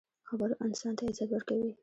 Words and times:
خبرو 0.29 0.55
انسان 0.65 0.93
ته 0.97 1.03
عزت 1.09 1.29
ورکوي. 1.31 1.71